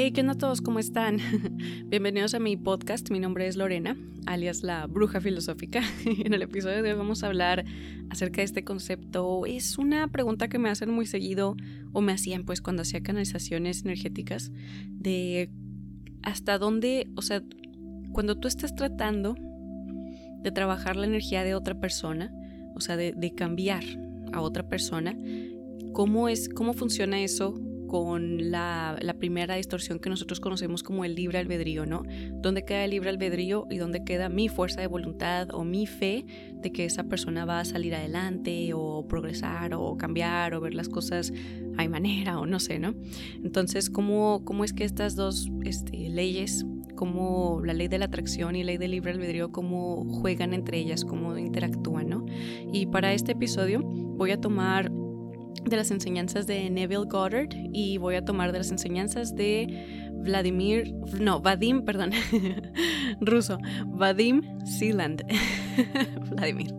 [0.00, 0.60] Hey, ¿qué onda todos?
[0.60, 1.18] ¿Cómo están?
[1.86, 3.10] Bienvenidos a mi podcast.
[3.10, 5.82] Mi nombre es Lorena, alias la bruja filosófica.
[6.04, 7.64] en el episodio de hoy vamos a hablar
[8.08, 9.44] acerca de este concepto.
[9.44, 11.56] Es una pregunta que me hacen muy seguido
[11.92, 14.52] o me hacían pues cuando hacía canalizaciones energéticas
[14.88, 15.50] de
[16.22, 17.42] hasta dónde, o sea,
[18.12, 22.32] cuando tú estás tratando de trabajar la energía de otra persona,
[22.76, 23.82] o sea, de, de cambiar
[24.32, 25.16] a otra persona,
[25.92, 31.38] ¿cómo es, cómo funciona eso con la, primera distorsión que nosotros conocemos como el libre
[31.38, 32.04] albedrío, ¿no?
[32.34, 36.24] ¿Dónde queda el libre albedrío y dónde queda mi fuerza de voluntad o mi fe
[36.54, 40.88] de que esa persona va a salir adelante o progresar o cambiar o ver las
[40.88, 41.32] cosas
[41.76, 42.94] a manera o no sé, ¿no?
[43.42, 48.56] Entonces, ¿cómo, cómo es que estas dos este, leyes como la ley de la atracción
[48.56, 52.26] y la ley del libre albedrío, cómo juegan entre ellas, cómo interactúan, ¿no?
[52.72, 54.90] Y para este episodio voy a tomar
[55.64, 60.94] de las enseñanzas de Neville Goddard y voy a tomar de las enseñanzas de Vladimir,
[61.20, 62.10] no, Vadim, perdón,
[63.20, 65.24] ruso, Vadim Sealand.
[66.30, 66.74] Vladimir.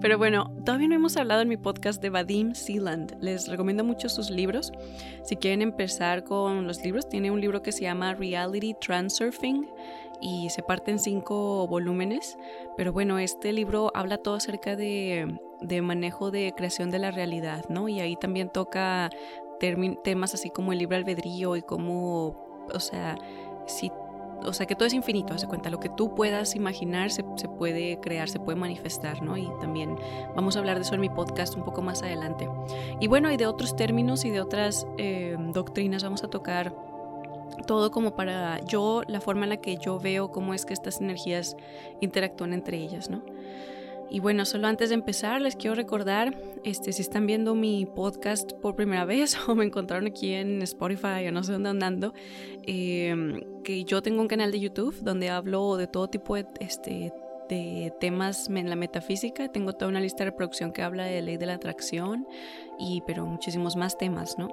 [0.00, 3.16] Pero bueno, todavía no hemos hablado en mi podcast de Vadim Sealand.
[3.20, 4.72] Les recomiendo mucho sus libros.
[5.24, 9.66] Si quieren empezar con los libros, tiene un libro que se llama Reality Transurfing
[10.20, 12.38] y se parte en cinco volúmenes.
[12.76, 17.64] Pero bueno, este libro habla todo acerca de, de manejo de creación de la realidad,
[17.68, 17.88] ¿no?
[17.88, 19.10] Y ahí también toca
[19.58, 23.16] temas así como el libre albedrío y cómo, o sea,
[23.66, 23.90] si
[24.44, 27.98] o sea, que todo es infinito, hace cuenta, lo que tú puedas imaginar se, puede
[28.00, 29.36] crear, se puede manifestar, ¿no?
[29.36, 29.96] Y también
[30.34, 32.48] vamos a hablar de eso en mi podcast un poco más adelante.
[33.00, 36.74] Y bueno, y de otros términos y de otras eh, doctrinas vamos a tocar
[37.66, 41.00] todo como para yo, la forma en la que yo veo cómo es que estas
[41.00, 41.56] energías
[42.00, 43.22] interactúan entre ellas, ¿no?
[44.10, 48.52] Y bueno, solo antes de empezar les quiero recordar, este, si están viendo mi podcast
[48.52, 52.14] por primera vez o me encontraron aquí en Spotify o no sé dónde andando,
[52.62, 57.12] em, que yo tengo un canal de YouTube donde hablo de todo tipo de este,
[57.48, 59.48] de temas en la metafísica.
[59.48, 62.26] Tengo toda una lista de reproducción que habla de ley de la atracción,
[62.78, 64.48] y, pero muchísimos más temas, ¿no?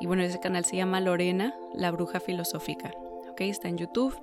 [0.00, 2.92] Y bueno, ese canal se llama Lorena, la bruja filosófica.
[3.30, 3.40] ¿Ok?
[3.40, 4.14] Está en YouTube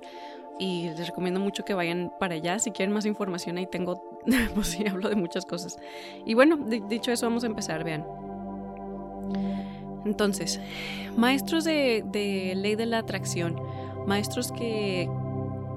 [0.62, 2.60] y les recomiendo mucho que vayan para allá.
[2.60, 4.20] Si quieren más información, ahí tengo,
[4.54, 5.76] pues sí, hablo de muchas cosas.
[6.24, 8.06] Y bueno, dicho eso, vamos a empezar, vean.
[10.04, 10.60] Entonces,
[11.16, 13.60] maestros de, de ley de la atracción,
[14.06, 15.10] maestros que,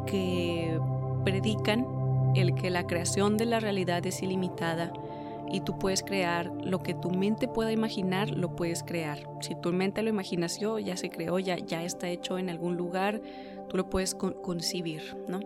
[0.06, 0.80] que
[1.24, 1.88] predican
[2.36, 4.94] el que la creación de la realidad es ilimitada
[5.52, 9.20] y tú puedes crear lo que tu mente pueda imaginar, lo puedes crear.
[9.42, 13.22] Si tu mente lo imaginació, ya se creó, ya, ya está hecho en algún lugar,
[13.70, 15.40] tú lo puedes concebir, ¿no?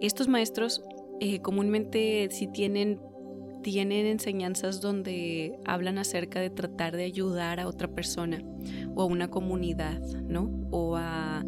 [0.00, 0.82] Estos maestros
[1.20, 3.00] eh, comúnmente si tienen
[3.62, 8.42] tienen enseñanzas donde hablan acerca de tratar de ayudar a otra persona
[8.94, 10.50] o a una comunidad, ¿no?
[10.70, 11.44] O a,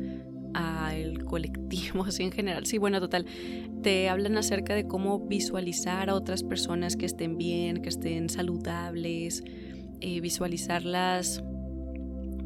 [0.54, 2.66] a el colectivo, así en general.
[2.66, 3.26] Sí, bueno, total
[3.82, 9.44] te hablan acerca de cómo visualizar a otras personas que estén bien, que estén saludables,
[10.00, 11.42] eh, visualizarlas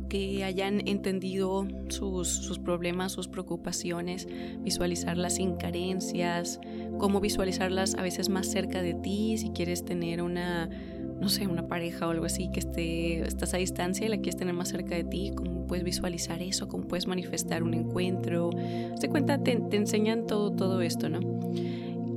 [0.09, 4.27] que hayan entendido sus, sus, problemas, sus preocupaciones,
[4.61, 6.61] visualizarlas sin carencias,
[6.99, 10.71] cómo visualizarlas a veces más cerca de ti, si quieres tener una
[11.21, 14.37] no sé, una pareja o algo así que esté, estás a distancia y la quieres
[14.37, 18.51] tener más cerca de ti, cómo puedes visualizar eso, cómo puedes manifestar un encuentro.
[19.01, 21.21] Se cuenta, te, enseñan todo, todo esto, ¿no?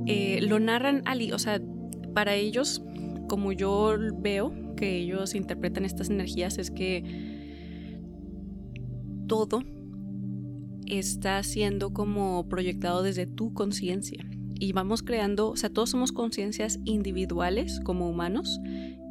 [0.06, 1.60] Eh, lo narran, Ali, o sea,
[2.14, 2.82] para ellos,
[3.28, 7.04] como yo veo que ellos interpretan estas energías, es que
[9.26, 9.62] todo
[10.86, 14.24] está siendo como proyectado desde tu conciencia
[14.62, 18.60] y vamos creando, o sea, todos somos conciencias individuales como humanos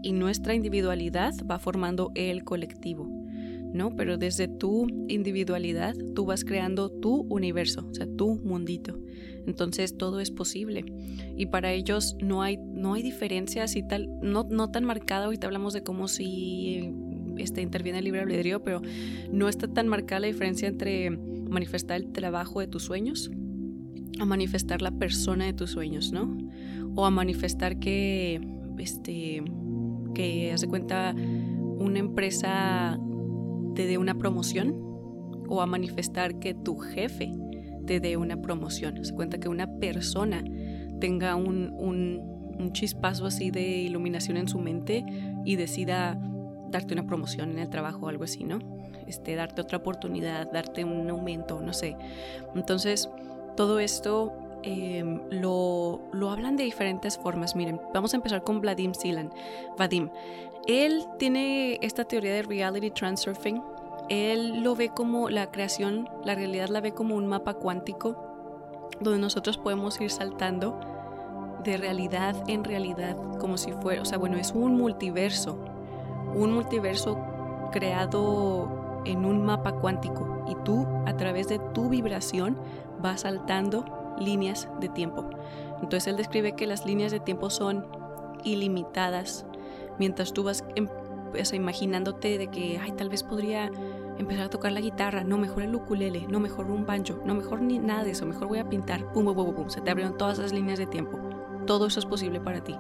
[0.02, 3.08] y nuestra individualidad va formando el colectivo,
[3.74, 3.96] ¿no?
[3.96, 9.00] Pero desde tu individualidad tú vas creando tu universo, o sea, tu mundito.
[9.48, 10.86] Entonces todo es posible.
[11.38, 15.48] Y para ellos no hay, no hay diferencia así tal, no, no tan marcada, ahorita
[15.48, 16.94] hablamos de cómo si
[17.38, 18.82] este, interviene el libre albedrío, pero
[19.32, 23.32] no está tan marcada la diferencia entre manifestar el trabajo de tus sueños
[24.20, 26.38] a manifestar la persona de tus sueños, ¿no?
[26.96, 28.40] O a manifestar que,
[28.78, 29.44] este,
[30.14, 33.00] que hace cuenta una empresa
[33.76, 34.76] te dé una promoción
[35.48, 37.34] o a manifestar que tu jefe
[37.86, 39.04] te dé una promoción.
[39.04, 40.44] Se cuenta que una persona
[41.00, 42.32] tenga un, un,
[42.74, 45.04] chispazo así de iluminación en su mente
[45.44, 46.22] y decida
[46.70, 48.60] darte una promoción en el trabajo o algo así, ¿no?
[49.08, 51.98] Este, darte otra oportunidad, darte un aumento, no sé.
[52.54, 53.10] Entonces,
[53.58, 54.32] todo esto
[54.64, 57.56] em, lo, hablan de diferentes formas.
[57.56, 59.32] Miren, vamos a empezar con Vadim Silan.
[59.78, 60.10] Vadim.
[60.68, 63.62] Él tiene esta teoría de reality transurfing
[64.12, 69.20] él lo ve como la creación, la realidad la ve como un mapa cuántico donde
[69.20, 70.78] nosotros podemos ir saltando
[71.64, 75.58] de realidad en realidad, como si fuera, o sea, bueno, es un multiverso,
[76.36, 77.18] un multiverso
[77.72, 82.58] creado en un mapa cuántico y tú a través de tu vibración
[83.02, 83.86] vas saltando
[84.20, 85.30] líneas de tiempo.
[85.82, 87.86] Entonces él describe que las líneas de tiempo son
[88.44, 89.46] ilimitadas
[90.00, 90.88] mientras tú vas em,
[91.54, 93.72] imaginándote de que, ay, tal vez podría
[94.18, 97.62] empezar a tocar la guitarra, no, mejor el ukulele, no, mejor un banjo, no, mejor
[97.62, 100.18] ni nada de eso, mejor voy a pintar, pum, pum, pum, pum, se te abrieron
[100.18, 101.20] todas esas líneas de tiempo.
[101.66, 102.76] Todo eso es posible para ti.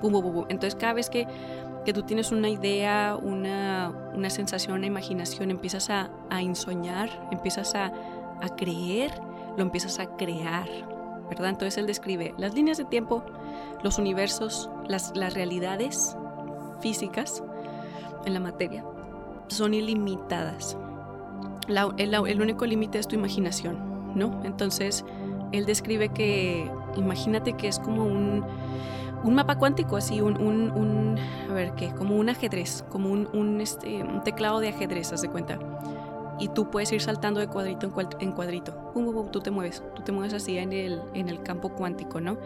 [0.00, 0.44] Pum, pum, pum.
[0.48, 1.26] Entonces cada vez que,
[1.84, 7.74] que tú tienes una idea, una, una sensación, una imaginación, empiezas a, a ensoñar, empiezas
[7.74, 7.92] a,
[8.40, 9.12] a creer,
[9.60, 10.66] lo empiezas a crear,
[11.28, 11.50] ¿verdad?
[11.50, 13.22] Entonces él describe las líneas de tiempo,
[13.82, 16.16] los universos, las, realidades
[16.80, 17.42] físicas
[18.24, 18.82] en la materia
[19.48, 20.78] son ilimitadas.
[21.68, 24.40] el, único límite es tu imaginación, ¿no?
[24.44, 25.04] Entonces,
[25.52, 28.42] él describe que, imagínate que es como un,
[29.22, 31.18] un mapa cuántico, así, un, un,
[31.50, 31.90] a ver, ¿qué?
[31.90, 35.58] Como un ajedrez, como un, este, un teclado de ajedrez, haz de cuenta.
[36.40, 38.72] Y tú puedes ir saltando de cuadrito en, cuadrito.
[39.30, 42.38] tú te mueves, tú te mueves así en el, en el campo cuántico, ¿no?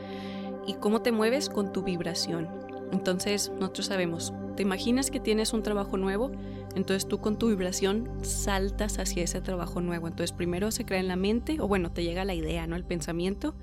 [0.67, 1.49] ¿Y cómo te mueves?
[1.49, 2.49] Con tu vibración.
[2.93, 6.31] Entonces, nosotros sabemos, te imaginas que tienes un trabajo nuevo,
[6.75, 10.07] entonces tú con tu vibración saltas hacia ese trabajo nuevo.
[10.07, 12.77] Entonces primero se crea en la mente, o bueno, te llega la idea, ¿no?
[12.77, 13.55] El pensamiento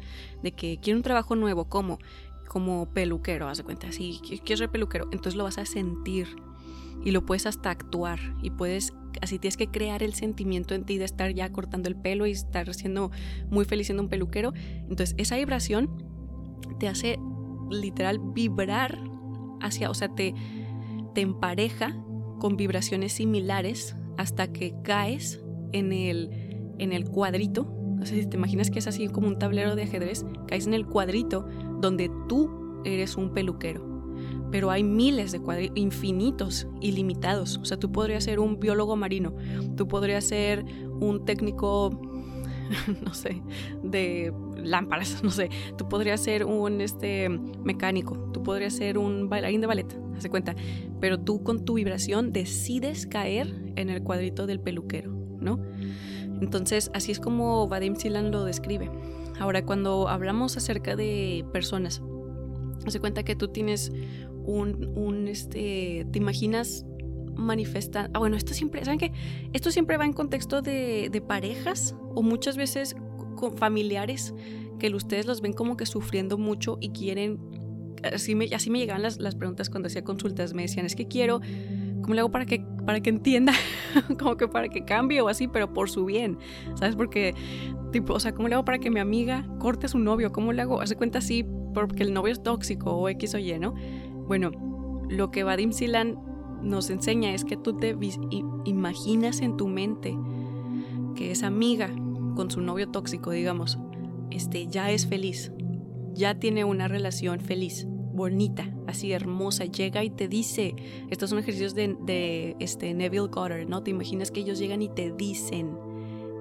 [0.44, 2.00] de que quiero un trabajo nuevo, ¿cómo?
[2.48, 5.06] Como peluquero, haz de cuenta, sí, quiero ser peluquero.
[5.12, 6.28] Entonces lo vas a sentir
[7.04, 10.98] y lo puedes hasta actuar y puedes, así tienes que crear el sentimiento en ti
[10.98, 13.12] de estar ya cortando el pelo y estar siendo
[13.50, 14.54] muy feliz siendo un peluquero.
[14.90, 15.90] Entonces esa vibración
[16.80, 17.20] te hace
[17.70, 19.00] literal vibrar
[19.62, 20.34] hacia, o sea, te,
[21.14, 21.96] te empareja
[22.40, 25.42] con vibraciones similares hasta que caes
[25.72, 26.30] en el,
[26.80, 27.72] en el cuadrito.
[28.04, 31.48] Si te imaginas que es así como un tablero de ajedrez, caes en el cuadrito
[31.80, 33.91] donde tú eres un peluquero.
[34.52, 37.58] Pero hay miles de cuadritos, infinitos, ilimitados.
[37.58, 39.34] O sea, tú podrías ser un biólogo marino,
[39.76, 40.66] tú podrías ser
[41.00, 42.12] un técnico
[43.06, 43.42] no sé,
[43.84, 45.50] de lámparas, no sé.
[45.78, 50.56] Tú podrías ser un este, mecánico, tú podrías ser un bailarín de ballet, hace cuenta.
[51.00, 55.60] Pero tú con tu vibración decides caer en el cuadrito del peluquero, ¿no?
[56.42, 58.90] Entonces, así es como Vadim Silan lo describe.
[59.40, 62.02] Ahora, cuando hablamos acerca de personas,
[62.86, 63.92] hace cuenta que tú tienes
[64.46, 66.86] un, un este, te imaginas
[67.36, 69.12] manifesta, ah, bueno, esto siempre, ¿saben qué?
[69.54, 72.96] Esto siempre va en contexto de, de parejas o muchas veces
[73.36, 74.34] con familiares
[74.80, 77.40] que ustedes los ven como que sufriendo mucho y quieren,
[78.04, 81.08] así me, así me llegaban las, las preguntas cuando hacía consultas, me decían, es que
[81.08, 81.40] quiero,
[82.02, 83.54] ¿cómo le hago para que, para que entienda?
[84.20, 86.40] como que para que cambie o así, pero por su bien,
[86.76, 86.96] ¿sabes?
[86.96, 87.36] Porque,
[87.92, 90.32] tipo, o sea, ¿cómo le hago para que mi amiga corte a su novio?
[90.32, 90.82] ¿Cómo le hago?
[90.82, 93.76] Hace cuenta así, porque el novio es tóxico o X o Y, ¿no?
[94.32, 94.52] Bueno,
[95.10, 96.18] lo que Vadim Silan
[96.64, 97.98] nos enseña es que tú te
[98.64, 100.18] imaginas en tu mente
[101.18, 101.94] que esa amiga
[102.38, 103.78] con su novio tóxico, digamos,
[104.30, 105.52] este, ya es feliz,
[106.14, 110.76] ya tiene una relación feliz, bonita, así hermosa, llega y te dice,
[111.10, 113.84] estos son ejercicios de, de este, Neville Goddard, ¿no?
[113.84, 115.76] Te imaginas que ellos llegan y te dicen,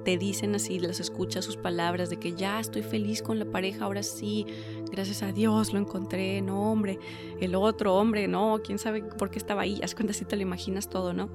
[0.04, 3.84] te dicen así, las escuchas sus palabras de que ya estoy feliz con la pareja,
[3.84, 4.46] ahora sí,
[4.90, 6.98] gracias a Dios lo encontré, no hombre,
[7.40, 10.42] el otro hombre, no, quién sabe por qué estaba ahí, haz cuenta si te lo
[10.42, 11.28] imaginas todo, ¿no?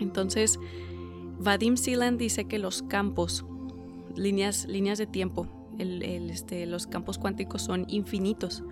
[0.00, 0.58] Entonces,
[1.38, 3.44] Vadim Sealand dice que los campos,
[4.16, 5.46] líneas, líneas de tiempo,
[5.78, 8.62] este, los campos cuánticos son infinitos.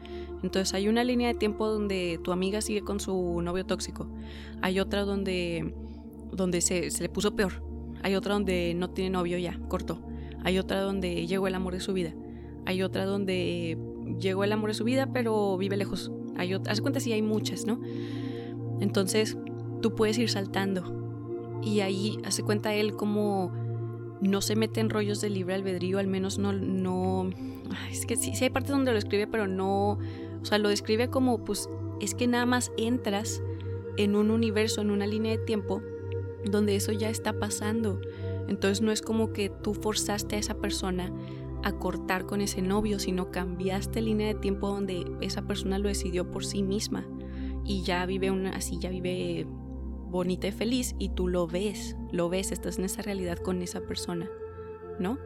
[0.43, 4.07] Entonces hay una línea de tiempo donde tu amiga sigue con su novio tóxico.
[4.61, 5.75] Hay otra donde,
[6.33, 7.68] donde se le puso peor.
[8.03, 10.01] Hay otra donde no tiene novio ya, cortó.
[10.45, 12.15] Hay otra donde llegó el amor de su vida.
[12.67, 13.79] Hay otra donde
[14.21, 16.13] llegó el amor de su vida, pero vive lejos.
[16.37, 17.81] Hay otra, haz cuenta si hay muchas, ¿no?
[18.81, 19.37] Entonces,
[19.83, 21.61] tú puedes ir saltando.
[21.63, 23.53] Y ahí hace cuenta él como
[24.21, 27.31] no se mete en rollos de libre albedrío, al menos no, no,
[27.91, 29.99] es que sí, sí hay partes donde lo escribe, pero no,
[30.41, 31.69] o sea, lo describe como, pues,
[32.01, 33.43] es que nada más entras
[33.97, 35.83] en un universo, en una línea de tiempo,
[36.45, 38.01] donde eso ya está pasando.
[38.49, 41.13] Entonces no es como que tú forzaste a esa persona
[41.63, 46.31] a cortar con ese novio, sino cambiaste línea de tiempo donde esa persona lo decidió
[46.31, 47.07] por sí misma
[47.65, 49.47] y ya vive una así, ya vive
[50.09, 53.81] bonita y feliz y tú lo ves, lo ves, estás en esa realidad con esa
[53.81, 54.29] persona,
[54.99, 55.19] ¿no?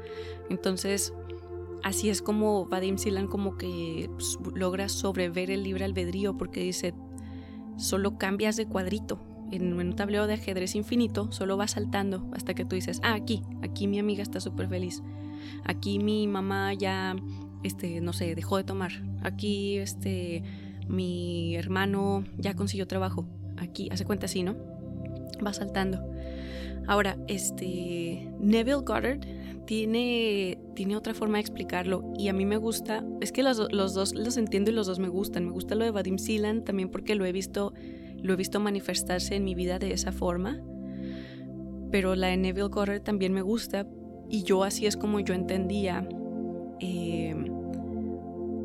[0.51, 1.15] Entonces,
[1.85, 4.11] así es como Vadim Silan como que
[4.55, 6.95] logra sobrever el libre albedrío porque dice,
[7.77, 9.21] solo cambias de cuadrito
[9.53, 13.43] en un tablero de ajedrez infinito, solo vas saltando hasta que tú dices, ah, aquí,
[13.63, 15.03] aquí mi amiga está súper feliz.
[15.65, 17.17] Aquí mi mamá ya,
[17.63, 18.93] este, no sé, dejó de tomar.
[19.23, 20.43] Aquí, este,
[20.89, 23.27] mi hermano ya consiguió trabajo.
[23.59, 24.57] Aquí, hace cuenta así, ¿no?
[25.45, 26.03] Va saltando.
[26.87, 29.21] Ahora, este, Neville Goddard
[29.67, 33.95] tiene, tiene otra forma de explicarlo y a mí me gusta, es que los, los,
[33.95, 35.47] dos los entiendo y los dos me gustan.
[35.47, 37.73] Me gusta lo de Vadim Sealand también porque lo he visto,
[38.23, 40.61] lo he visto manifestarse en mi vida de esa forma.
[41.91, 43.87] Pero la de Neville Goddard también me gusta
[44.29, 46.09] y yo así es como yo entendía,
[46.81, 47.35] eh,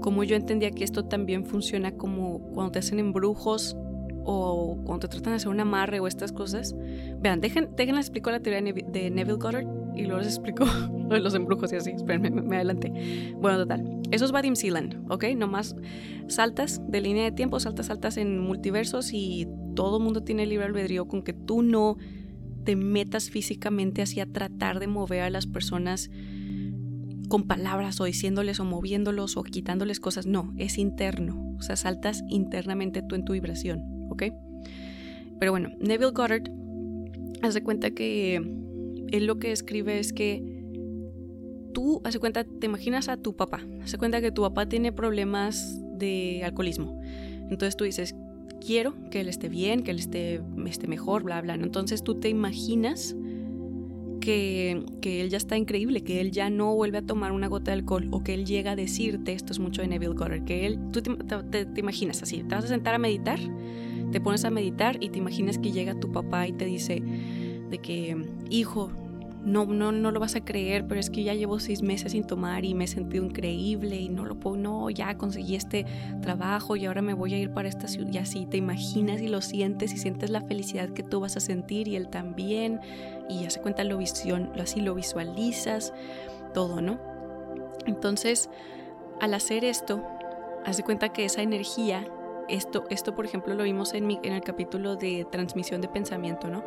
[0.01, 3.75] como yo entendía que esto también funciona como cuando te hacen embrujos
[4.23, 6.75] o cuando te tratan de hacer un amarre o estas cosas.
[7.19, 9.67] Vean, dejen, dejen les explico la teoría de Neville Goddard
[9.97, 10.65] y luego les explico
[11.09, 11.91] los embrujos y así.
[11.91, 13.33] Espérenme, me, adelanté.
[13.39, 14.01] Bueno, total.
[14.11, 15.25] Eso es Vadim Sealand, ¿ok?
[15.35, 15.75] Nomás
[16.27, 21.07] saltas de línea de tiempo, saltas, saltas en multiversos y todo mundo tiene libre albedrío
[21.07, 21.97] con que tú no
[22.63, 26.09] te metas físicamente hacia tratar de mover a las personas
[27.29, 30.25] con palabras o diciéndoles o moviéndolos o quitándoles cosas.
[30.25, 31.55] No, es interno.
[31.57, 34.23] O sea, saltas internamente tú en tu vibración, ¿ok?
[35.39, 36.49] Pero bueno, Neville Goddard
[37.41, 38.66] hace cuenta que
[39.11, 40.43] él lo que escribe es que
[41.73, 43.61] tú, hace cuenta, te imaginas a tu papá.
[43.83, 46.99] Hace cuenta que tu papá tiene problemas de alcoholismo.
[47.49, 48.15] Entonces tú dices,
[48.65, 51.55] quiero que él esté bien, que él esté, esté mejor, bla, bla.
[51.55, 53.15] Entonces tú te imaginas
[54.19, 57.71] que, que, él ya está increíble, que él ya no vuelve a tomar una gota
[57.71, 60.65] de alcohol o que él llega a decirte, esto es mucho de Neville Goddard, que
[60.65, 63.39] él, tú te, te, imaginas así, te vas a sentar a meditar,
[64.11, 67.01] te pones a meditar y te imaginas que llega tu papá y te dice
[67.69, 68.17] de que,
[68.49, 68.91] hijo,
[69.47, 72.25] no, no, no lo vas a creer, pero es que ya llevo seis meses sin
[72.25, 75.85] tomar y me he sentido increíble y no lo puedo, no, ya conseguí este
[76.21, 79.27] trabajo y ahora me voy a ir para esta ciudad y así te imaginas y
[79.29, 82.81] lo sientes y sientes la felicidad que tú vas a sentir y él también
[83.29, 85.93] y ya se cuenta lo visión, así lo visualizas,
[86.53, 86.99] todo, ¿no?
[87.85, 88.49] Entonces,
[89.21, 90.03] al hacer esto,
[90.65, 92.05] haz cuenta que esa energía
[92.49, 96.47] esto, esto, por ejemplo, lo vimos en, mi, en el capítulo de transmisión de pensamiento,
[96.47, 96.63] ¿no?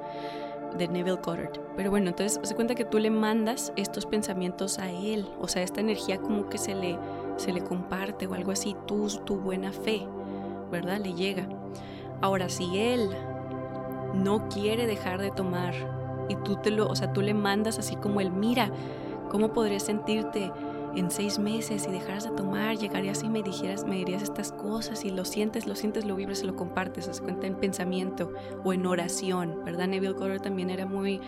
[0.76, 1.60] De Neville Goddard.
[1.76, 5.62] Pero bueno, entonces se cuenta que tú le mandas estos pensamientos a él, o sea,
[5.62, 6.98] esta energía como que se le,
[7.36, 10.06] se le comparte o algo así, tu, tu buena fe,
[10.70, 10.98] ¿verdad?
[10.98, 11.48] Le llega.
[12.20, 13.10] Ahora, si él
[14.14, 15.74] no quiere dejar de tomar
[16.28, 18.70] y tú te lo, o sea, tú le mandas así como él, mira,
[19.30, 20.52] ¿cómo podrías sentirte?
[20.94, 25.04] En seis meses y dejaras de tomar, llegarías y me dijeras, me dirías estas cosas
[25.04, 28.32] y lo sientes, lo sientes, lo vibras y lo compartes, se cuenta en pensamiento
[28.64, 29.88] o en oración, ¿verdad?
[29.88, 31.20] Neville Goddard también era muy,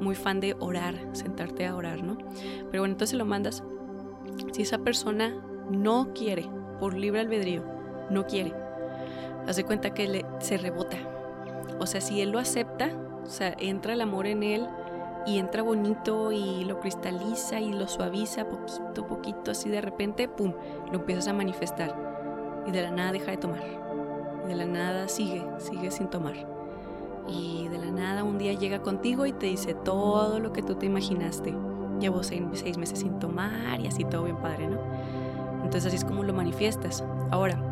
[0.00, 2.16] muy fan de orar, sentarte a orar, ¿no?
[2.70, 3.62] Pero bueno, entonces lo mandas.
[4.52, 5.34] Si esa persona
[5.70, 6.48] no quiere,
[6.78, 7.62] por libre albedrío,
[8.10, 8.54] no quiere,
[9.46, 10.96] hace cuenta que se rebota.
[11.78, 12.90] O sea, si él lo acepta,
[13.22, 14.66] o sea, entra el amor en él,
[15.26, 20.54] y entra bonito y lo cristaliza y lo suaviza poquito, poquito, así de repente, ¡pum!,
[20.90, 23.62] lo empiezas a manifestar y de la nada deja de tomar.
[24.44, 26.34] Y de la nada sigue, sigue sin tomar.
[27.28, 30.74] Y de la nada un día llega contigo y te dice todo lo que tú
[30.74, 31.54] te imaginaste.
[32.00, 34.78] Llevo seis, seis meses sin tomar y así todo bien padre, ¿no?
[35.62, 37.04] Entonces así es como lo manifiestas.
[37.30, 37.62] Ahora,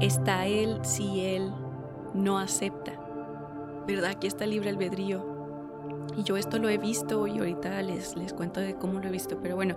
[0.00, 1.52] está él si él
[2.12, 2.92] no acepta.
[3.86, 4.10] ¿Verdad?
[4.10, 5.29] Aquí está libre albedrío
[6.16, 9.10] y yo esto lo he visto y ahorita les, les cuento de cómo lo he
[9.10, 9.76] visto, pero bueno,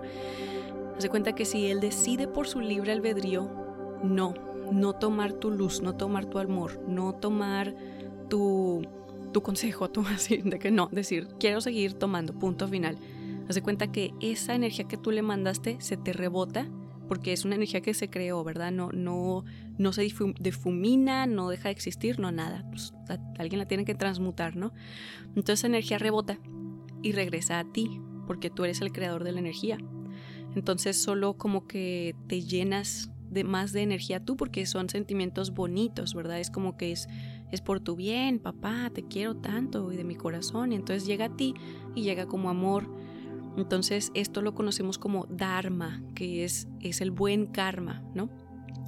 [0.96, 3.48] hace cuenta que si él decide por su libre albedrío,
[4.02, 4.34] no,
[4.72, 7.74] no tomar tu luz, no tomar tu amor, no tomar
[8.28, 8.82] tu,
[9.32, 12.98] tu consejo, tú así, de que no, decir, quiero seguir tomando, punto final.
[13.48, 16.66] Hace cuenta que esa energía que tú le mandaste se te rebota
[17.08, 18.72] porque es una energía que se creó, ¿verdad?
[18.72, 19.44] No, no,
[19.78, 22.64] no se difumina, no deja de existir, no nada.
[22.70, 22.94] Pues,
[23.38, 24.72] alguien la tiene que transmutar, ¿no?
[25.28, 26.38] Entonces esa energía rebota
[27.02, 29.78] y regresa a ti, porque tú eres el creador de la energía.
[30.54, 36.14] Entonces solo como que te llenas de más de energía tú, porque son sentimientos bonitos,
[36.14, 36.38] ¿verdad?
[36.40, 37.08] Es como que es,
[37.50, 40.72] es por tu bien, papá, te quiero tanto y de mi corazón.
[40.72, 41.54] Y entonces llega a ti
[41.94, 42.88] y llega como amor
[43.56, 48.28] entonces esto lo conocemos como dharma, que es, es el buen karma, ¿no?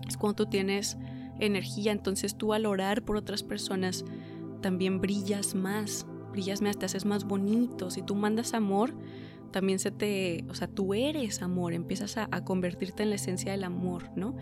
[0.09, 0.97] Es cuando tú tienes
[1.39, 4.05] energía, entonces tú al orar por otras personas
[4.61, 7.91] también brillas más, brillas más, te haces más bonito.
[7.91, 8.95] Si tú mandas amor,
[9.51, 13.65] también se te, o sea, tú eres amor, empiezas a, convertirte en la esencia del
[13.65, 14.37] amor, ¿no?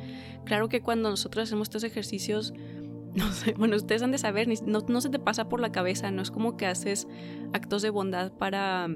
[0.45, 2.53] Claro que cuando nosotros hacemos estos ejercicios,
[3.15, 3.27] no
[3.57, 6.31] bueno, ustedes han de saber, no, no se te pasa por la cabeza, no es
[6.31, 7.07] como que haces
[7.53, 8.89] actos de bondad para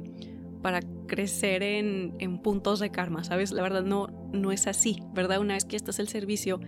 [0.62, 3.52] para crecer en, puntos de karma, ¿sabes?
[3.52, 5.40] La verdad no, no es así, ¿verdad?
[5.40, 6.60] Una vez que estás al servicio,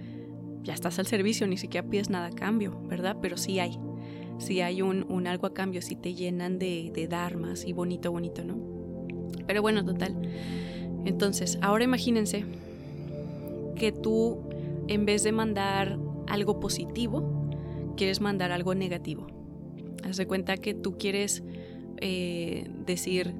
[0.63, 3.17] ya estás al servicio, ni siquiera pides nada a cambio, ¿verdad?
[3.21, 3.79] Pero sí hay,
[4.39, 8.11] si hay un, un algo a cambio, si te llenan de, de dharmas y bonito,
[8.11, 8.59] bonito, ¿no?
[9.47, 10.17] Pero bueno, total.
[11.05, 12.45] Entonces, ahora imagínense
[13.77, 14.39] que tú,
[14.89, 17.51] en vez de mandar algo positivo,
[17.97, 19.27] quieres mandar algo negativo.
[20.05, 21.43] Haz de cuenta que tú quieres
[21.99, 23.35] eh, decir,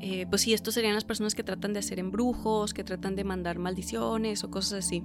[0.00, 3.24] eh, pues sí, estos serían las personas que tratan de hacer embrujos, que tratan de
[3.24, 5.02] mandar maldiciones o cosas así.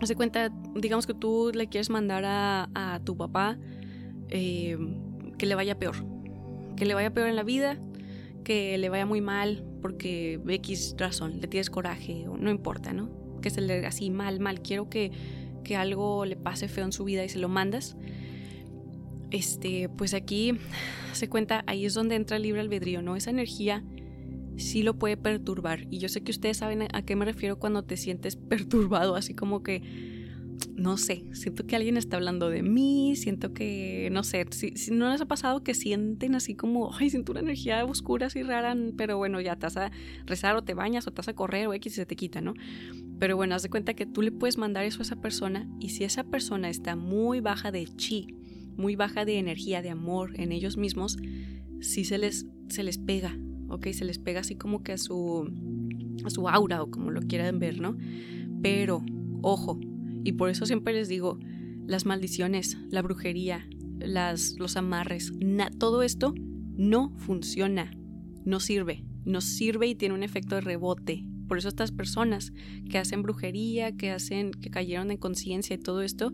[0.00, 3.58] Haz de cuenta, digamos que tú le quieres mandar a, tu papá
[4.28, 4.78] eh,
[5.36, 5.96] que le vaya peor,
[6.76, 7.78] que le vaya peor en la vida,
[8.44, 13.10] que le vaya muy mal porque X razón, le tienes coraje o no importa, ¿no?
[13.40, 15.12] Que se le así mal, mal, quiero que
[15.68, 17.94] que algo le pase feo en su vida y se lo mandas,
[19.30, 20.58] este, pues aquí
[21.12, 23.16] se cuenta, ahí es donde entra el libre albedrío, ¿no?
[23.16, 23.84] Esa energía
[24.58, 25.86] sí lo puede perturbar.
[25.90, 29.34] Y yo sé que ustedes saben a qué me refiero cuando te sientes perturbado, así
[29.34, 29.82] como que,
[30.74, 35.10] no sé, siento que alguien está hablando de mí, siento que, no sé, si, no
[35.10, 39.18] les ha pasado que sienten así como, ay, siento una energía oscura así rara, pero
[39.18, 39.92] bueno, ya te a
[40.26, 42.54] rezar o te bañas o te a correr o X y se te quita, ¿no?
[43.18, 45.90] Pero bueno, haz de cuenta que tú le puedes mandar eso a esa persona y
[45.90, 48.28] si esa persona está muy baja de chi,
[48.78, 51.18] muy baja de energía, de amor en ellos mismos,
[51.80, 53.36] sí se les, se les pega,
[53.68, 53.88] ¿ok?
[53.88, 55.50] Se les pega así como que a su,
[56.24, 57.98] a su aura o como lo quieran ver, ¿no?
[58.62, 59.04] Pero,
[59.42, 59.78] ojo,
[60.24, 61.38] y por eso siempre les digo,
[61.86, 63.68] las maldiciones, la brujería,
[63.98, 65.32] las, los amarres,
[65.78, 66.34] todo esto
[66.76, 67.90] no funciona,
[68.44, 72.52] no sirve, no sirve y tiene un efecto de rebote, por eso estas personas
[72.90, 76.30] que hacen brujería, que hacen, que cayeron en conciencia y todo esto,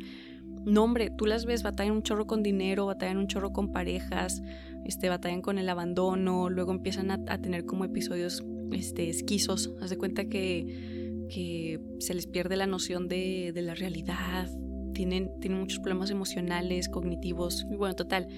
[0.64, 4.42] no hombre, tú las ves, batallan un chorro con dinero, batallan un chorro con parejas,
[4.84, 9.98] este, batallan con el abandono, luego empiezan a, tener como episodios este, esquizos, haz de
[9.98, 14.48] cuenta que, que se les pierde la noción de, de la realidad,
[14.94, 18.28] tienen, tienen muchos problemas emocionales, cognitivos, y bueno, total,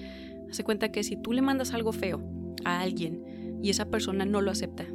[0.49, 2.21] haz de cuenta que si tú le mandas algo feo
[2.65, 4.85] a alguien y esa persona no lo acepta,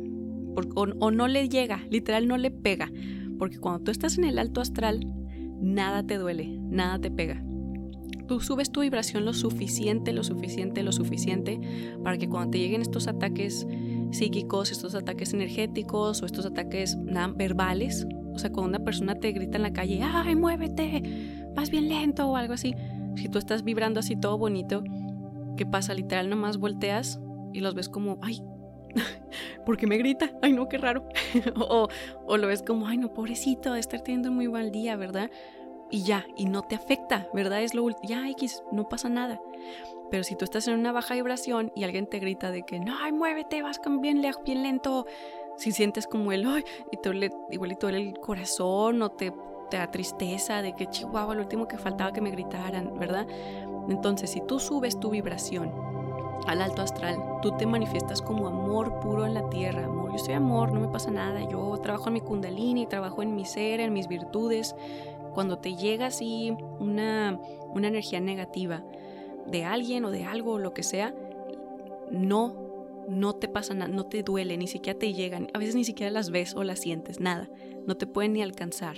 [0.55, 2.90] o, no le llega, literal no le pega.
[3.38, 5.01] Porque cuando tú estás en el alto astral,
[5.61, 7.43] nada te duele, nada te pega.
[8.27, 11.61] Tú subes tu vibración lo suficiente, lo suficiente, lo suficiente
[12.03, 13.67] para que cuando te lleguen estos ataques
[14.11, 16.97] psíquicos, estos ataques energéticos o estos ataques
[17.37, 21.03] verbales, o sea, cuando una persona te grita en la calle, ¡ay, muévete!
[21.55, 22.75] Vas bien lento o algo así.
[23.17, 24.83] Si tú estás vibrando así todo bonito,
[25.57, 25.93] ¿qué pasa?
[25.95, 27.21] Literal, nomás volteas
[27.53, 28.43] y los ves como, ¡ay,
[29.67, 31.07] porque me grita, ay no, qué raro.
[31.57, 31.89] o,
[32.27, 35.31] o, lo ves como, ay no, pobrecito, de estar teniendo muy mal día, ¿verdad?
[35.92, 37.62] Y ya, y no te afecta, ¿verdad?
[37.62, 39.38] Es lo ya X, no pasa nada.
[40.11, 42.96] Pero si tú estás en una baja vibración y alguien te grita de que, no,
[42.98, 45.07] ay, muévete, vas bien, bien lento,
[45.59, 49.11] si sientes como el, ay, y te duele, igual y te duele el corazón o
[49.11, 49.35] te,
[49.68, 53.26] te da tristeza de que, chihuahua, lo último que faltaba que me gritaran, ¿verdad?
[53.90, 55.72] Entonces, si tú subes tu vibración
[56.46, 60.35] al alto astral, tú te manifiestas como amor puro en la tierra, amor, yo soy
[60.35, 63.92] amor, no me pasa nada, yo trabajo en mi kundalini, trabajo en mi ser, en
[63.92, 64.74] mis virtudes.
[65.33, 67.40] Cuando te llega así una,
[67.75, 68.85] una energía negativa
[69.47, 71.14] de alguien o de algo o lo que sea,
[72.11, 72.55] no,
[73.09, 76.11] no te pasa nada, no te duele, ni siquiera te llegan, a veces ni siquiera
[76.11, 77.49] las ves o las sientes, nada,
[77.87, 78.97] no te pueden ni alcanzar.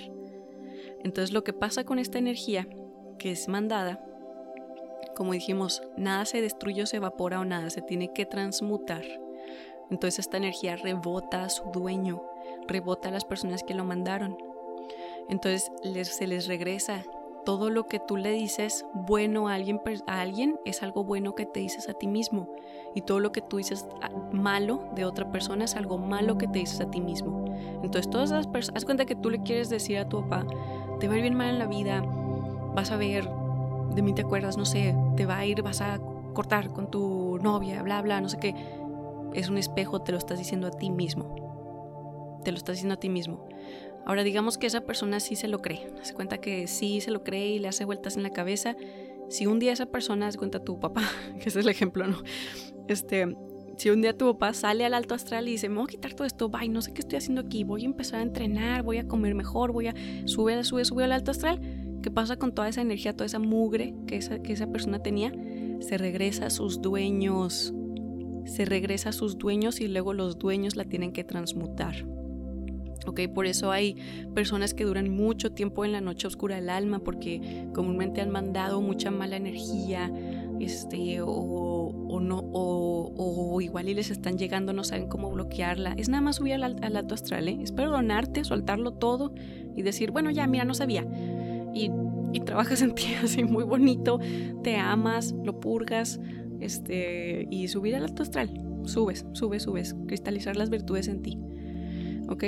[1.03, 2.67] Entonces lo que pasa con esta energía
[3.19, 4.05] que es mandada
[5.15, 9.05] como dijimos, nada se destruye o se evapora o nada, se tiene que transmutar.
[9.91, 12.23] Entonces esta energía rebota a su dueño,
[12.67, 14.37] rebota a las personas que lo mandaron.
[15.29, 15.71] Entonces
[16.05, 17.05] se les regresa
[17.45, 21.47] todo lo que tú le dices bueno a alguien, a alguien es algo bueno que
[21.47, 22.49] te dices a ti mismo.
[22.95, 26.47] Y todo lo que tú dices ah, malo de otra persona es algo malo que
[26.47, 27.45] te dices a ti mismo.
[27.83, 30.47] Entonces todas las personas, haz cuenta que tú le quieres decir a tu papá,
[31.01, 32.03] te va a ir bien mal en la vida,
[32.75, 33.29] vas a ver
[33.95, 36.01] de mí te acuerdas, no sé, te va a ir, vas a
[36.33, 38.55] cortar con tu novia, bla, bla, no sé qué.
[39.35, 42.41] Es un espejo, te lo estás diciendo a ti mismo.
[42.45, 43.47] Te lo estás diciendo a ti mismo.
[44.07, 47.25] Ahora digamos que esa persona sí se lo cree, se cuenta que sí se lo
[47.25, 48.77] cree y le hace vueltas en la cabeza.
[49.29, 51.03] Si un día esa persona se cuenta tu papá,
[51.41, 52.23] que es el ejemplo, ¿no?
[52.89, 53.35] Este,
[53.79, 56.15] si un día tu papá sale al alto astral y dice, me voy a quitar
[56.15, 58.99] todo esto, bye, no sé qué estoy haciendo aquí, voy a empezar a entrenar, voy
[58.99, 59.95] a comer mejor, voy a
[60.27, 61.61] subir, sube, sube al alto astral,
[62.05, 65.33] ¿Qué pasa con toda esa energía, toda esa mugre que esa, que esa persona tenía?
[65.81, 67.73] Se regresa a sus dueños.
[68.45, 72.07] Se regresa a sus dueños y luego los dueños la tienen que transmutar.
[73.07, 73.97] Ok, por eso hay
[74.35, 78.81] personas que duran mucho tiempo en la noche oscura del alma porque comúnmente han mandado
[78.81, 80.11] mucha mala energía,
[80.61, 85.95] este, o, o no, o, o, igual y les están llegando, no saben cómo bloquearla.
[85.97, 87.59] Es nada más subir al, al alto astral, ¿eh?
[87.61, 89.35] es perdonarte, soltarlo todo
[89.77, 91.07] y decir, bueno, ya, mira, no sabía
[91.75, 91.91] y
[92.35, 94.19] y trabajas en ti así muy bonito,
[94.63, 96.21] te amas, lo purgas,
[96.61, 98.51] este, y subir al alto astral.
[98.85, 101.39] Subes, subes, subes, cristalizar las virtudes en ti.
[102.29, 102.45] ¿Ok?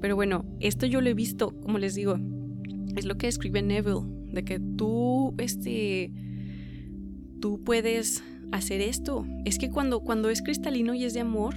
[0.00, 2.18] Pero bueno, esto yo lo he visto, como les digo,
[2.96, 6.12] es lo que escribe Neville, de que tú, este,
[7.40, 9.26] tú puedes hacer esto.
[9.44, 11.54] Es que cuando, cuando es cristalino y es de amor,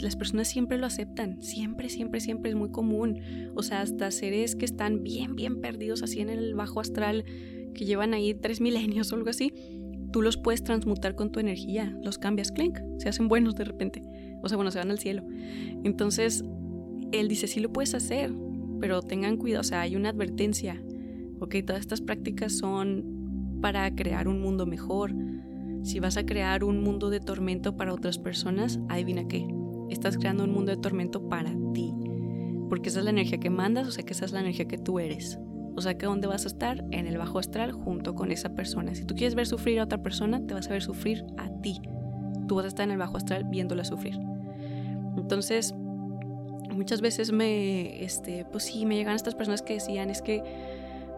[0.00, 3.20] las personas siempre lo aceptan, siempre, siempre, siempre es muy común.
[3.54, 7.24] O sea, hasta seres que están bien, bien perdidos así en el bajo astral,
[7.74, 9.52] que llevan ahí tres milenios o algo así,
[10.12, 14.02] tú los puedes transmutar con tu energía, los cambias, clink, se hacen buenos de repente.
[14.42, 15.24] O sea, bueno, se van al cielo.
[15.84, 16.44] Entonces,
[17.12, 18.32] él dice, sí lo puedes hacer,
[18.80, 20.82] pero tengan cuidado, o sea, hay una advertencia.
[21.40, 25.14] Ok, todas estas prácticas son para crear un mundo mejor.
[25.82, 29.46] Si vas a crear un mundo de tormento para otras personas, adivina qué,
[29.90, 31.94] estás creando un mundo de tormento para ti.
[32.68, 34.78] Porque esa es la energía que mandas, o sea que esa es la energía que
[34.78, 35.38] tú eres.
[35.74, 38.94] O sea que dónde vas a estar en el bajo astral junto con esa persona.
[38.94, 41.80] Si tú quieres ver sufrir a otra persona, te vas a ver sufrir a ti.
[42.46, 44.18] Tú vas a estar en el bajo astral viéndola sufrir.
[45.16, 45.74] Entonces,
[46.72, 50.42] muchas veces me, este, pues sí, me llegan estas personas que decían, es que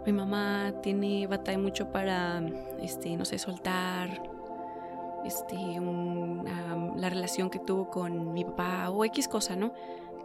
[0.06, 2.42] mi mamá tiene batalla mucho para,
[2.80, 4.22] este, no sé, soltar
[5.24, 5.56] este,
[6.96, 9.72] la relación que tuvo con mi papá o X cosa, ¿no?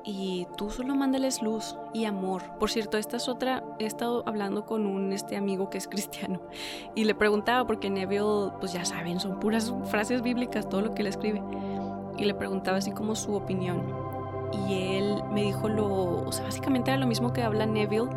[0.04, 2.58] Y tú solo mándales luz y amor.
[2.58, 6.42] Por cierto, esta es otra, he estado hablando con un este amigo que es cristiano
[6.96, 11.02] y le preguntaba, porque Neville, pues ya saben, son puras frases bíblicas, todo lo que
[11.02, 11.42] él escribe.
[12.18, 14.09] Y le preguntaba así como su opinión.
[14.68, 18.10] Y él me dijo lo, o sea, básicamente era lo mismo que habla Neville,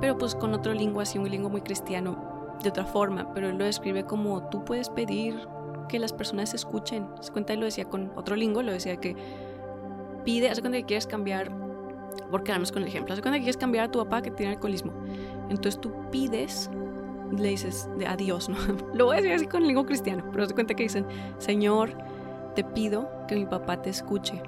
[0.00, 3.58] pero pues con otro lingua, así un lingua muy cristiano, de otra forma, pero él
[3.58, 5.48] lo describe como tú puedes pedir
[5.88, 7.06] que las personas escuchen.
[7.20, 9.16] Se cuenta y lo decía con otro lingo, lo decía que
[10.24, 11.50] pide, hace cuenta que quieres cambiar,
[12.30, 14.52] por quedarnos con el ejemplo, hace cuenta que quieres cambiar a tu papá que tiene
[14.52, 14.92] alcoholismo.
[15.50, 16.70] Entonces tú pides,
[17.36, 18.56] le dices de adiós, ¿no?
[18.94, 21.06] Lo voy a decir así con el lingo cristiano, pero se cuenta que dicen,
[21.38, 21.96] Señor,
[22.54, 24.42] te pido que mi papá te escuche,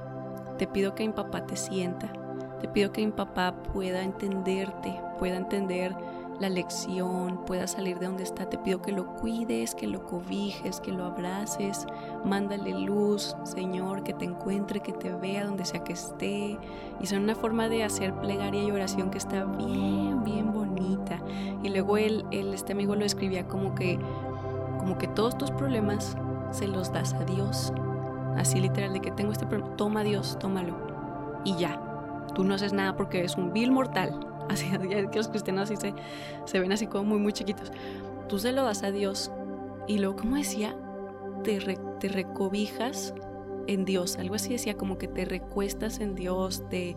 [0.56, 2.12] te pido que mi papá te sienta,
[2.60, 5.94] te pido que mi papá pueda entenderte, pueda entender
[6.40, 8.48] la lección, pueda salir de donde está.
[8.48, 11.86] Te pido que lo cuides, que lo cobijes, que lo abraces.
[12.24, 16.58] Mándale luz, Señor, que te encuentre, que te vea donde sea que esté.
[17.00, 21.18] Y son una forma de hacer plegaria y oración que está bien, bien bonita.
[21.62, 23.98] Y luego él, él este amigo lo escribía como que,
[24.78, 26.16] como que todos tus problemas
[26.50, 27.72] se los das a Dios.
[28.36, 30.76] Así literal, de que tengo este problema, toma Dios, tómalo.
[31.44, 31.80] Y ya,
[32.34, 35.94] tú no haces nada porque eres un vil mortal así que los cristianos así se,
[36.44, 37.72] se ven así como muy, muy chiquitos.
[38.28, 39.30] Tú se lo das a Dios
[39.86, 40.76] y luego, como decía,
[41.42, 41.58] te,
[42.00, 43.14] te recobijas
[43.66, 44.16] en Dios.
[44.16, 46.96] Algo así decía, como que te recuestas en Dios, te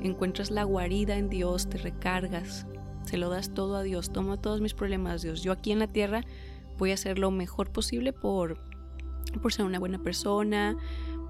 [0.00, 2.66] encuentras la guarida en Dios, te recargas,
[3.04, 4.10] se lo das todo a Dios.
[4.12, 5.42] Toma todos mis problemas, Dios.
[5.42, 6.22] Yo aquí en la tierra
[6.78, 8.58] voy a hacer lo mejor posible por,
[9.40, 10.76] por ser una buena persona,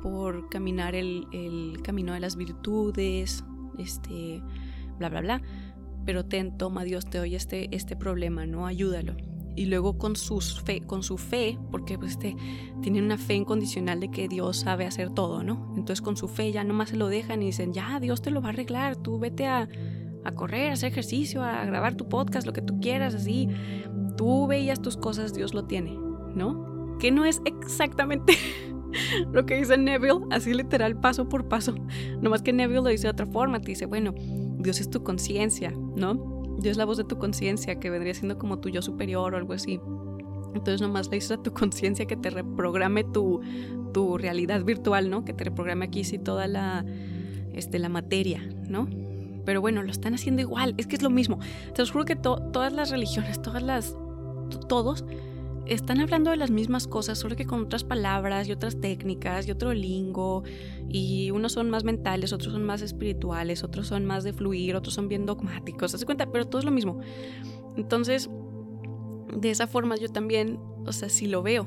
[0.02, 3.44] por caminar el, el camino de las virtudes,
[3.78, 4.42] este,
[4.98, 5.42] bla, bla, bla.
[6.04, 8.66] Pero ten, toma Dios, te doy este, este problema, ¿no?
[8.66, 9.14] Ayúdalo.
[9.54, 12.34] Y luego con, sus fe, con su fe, porque pues este,
[12.80, 15.72] tienen una fe incondicional de que Dios sabe hacer todo, ¿no?
[15.76, 18.40] Entonces con su fe ya nomás se lo dejan y dicen, ya, Dios te lo
[18.40, 19.68] va a arreglar, tú vete a,
[20.24, 23.48] a correr, a hacer ejercicio, a grabar tu podcast, lo que tú quieras, así.
[24.16, 25.98] Tú veías tus cosas, Dios lo tiene,
[26.34, 26.71] ¿no?
[26.98, 28.34] Que no es exactamente
[29.32, 31.74] lo que dice Neville, así literal, paso por paso.
[32.20, 34.14] Nomás que Neville lo dice de otra forma, te dice, bueno,
[34.58, 36.42] Dios es tu conciencia, ¿no?
[36.58, 39.36] Dios es la voz de tu conciencia, que vendría siendo como tu yo superior o
[39.36, 39.80] algo así.
[40.54, 43.40] Entonces nomás le dices a tu conciencia que te reprograme tu,
[43.92, 45.24] tu realidad virtual, ¿no?
[45.24, 46.84] Que te reprograme aquí sí toda la,
[47.52, 48.88] este, la materia, ¿no?
[49.44, 51.38] Pero bueno, lo están haciendo igual, es que es lo mismo.
[51.74, 53.96] Te os juro que todas las religiones, todas las,
[54.68, 55.04] todos
[55.66, 59.50] están hablando de las mismas cosas, solo que con otras palabras y otras técnicas y
[59.50, 60.42] otro lingo.
[60.88, 64.94] Y unos son más mentales, otros son más espirituales, otros son más de fluir, otros
[64.94, 65.92] son bien dogmáticos.
[65.92, 66.30] ¿Se cuenta?
[66.30, 67.00] Pero todo es lo mismo.
[67.76, 68.28] Entonces,
[69.34, 71.66] de esa forma yo también, o sea, sí lo veo.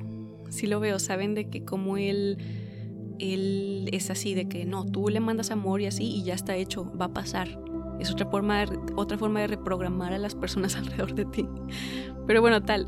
[0.49, 0.99] Sí lo veo.
[0.99, 2.37] Saben de que como él,
[3.19, 6.55] él es así, de que no, tú le mandas amor y así y ya está
[6.55, 7.59] hecho, va a pasar.
[7.99, 8.65] Es otra forma,
[8.97, 11.47] otra forma de reprogramar a las personas alrededor de ti.
[12.27, 12.87] Pero bueno, tal,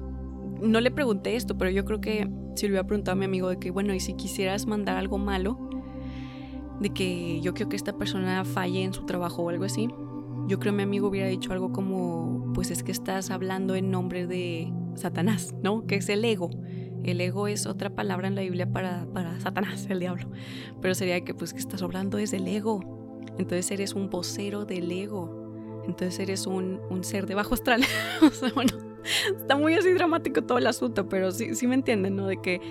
[0.62, 3.50] no le pregunté esto, pero yo creo que si le hubiera preguntado a mi amigo
[3.50, 5.70] de que, bueno, y si quisieras mandar algo malo,
[6.80, 9.88] de que yo quiero que esta persona falle en su trabajo o algo así,
[10.48, 13.91] yo creo que mi amigo hubiera dicho algo como, pues es que estás hablando en
[13.91, 15.86] nombre de Satanás, ¿no?
[15.86, 16.50] Que es el ego.
[17.04, 20.30] El ego es otra palabra en la Biblia para, para Satanás, el diablo.
[20.82, 22.80] Pero sería que pues que estás hablando desde el ego.
[23.38, 25.84] Entonces eres un vocero del ego.
[25.86, 27.84] entonces eres un, ser de bajo astral.
[28.22, 28.72] o sea, bueno,
[29.38, 32.27] está muy así dramático todo el asunto, pero sí, sí me entienden, ¿no?
[32.27, 32.62] De que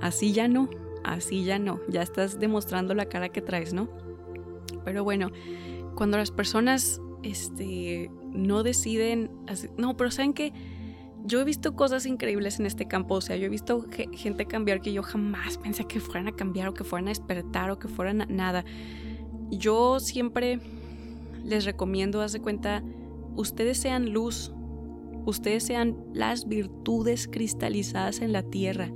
[0.00, 0.68] así ya no,
[1.04, 3.88] así ya no, ya estás demostrando la cara que traes, ¿no?
[4.84, 5.30] Pero bueno,
[5.94, 9.30] cuando las personas este, no deciden,
[9.76, 10.52] no, pero saben que
[11.24, 14.80] yo he visto cosas increíbles en este campo, o sea, yo he visto gente cambiar
[14.80, 17.88] que yo jamás pensé que fueran a cambiar o que fueran a despertar o que
[17.88, 18.64] fueran nada.
[19.50, 20.60] Yo siempre
[21.44, 22.84] les recomiendo, hace cuenta,
[23.34, 24.52] ustedes sean luz,
[25.26, 28.90] ustedes sean las virtudes cristalizadas en la tierra.